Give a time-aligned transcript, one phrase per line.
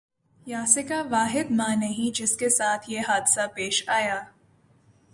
[0.47, 4.19] یاسیکا واحد ماں نہیں جس کے ساتھ یہ حادثہ پیش آیا